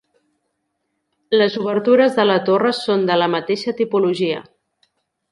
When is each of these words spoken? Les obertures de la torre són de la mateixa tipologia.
Les 1.35 1.57
obertures 1.63 2.17
de 2.19 2.25
la 2.29 2.37
torre 2.47 2.71
són 2.77 3.05
de 3.09 3.17
la 3.23 3.27
mateixa 3.35 3.75
tipologia. 3.83 4.41